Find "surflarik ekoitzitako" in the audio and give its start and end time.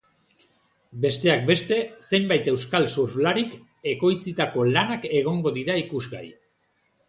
2.95-4.67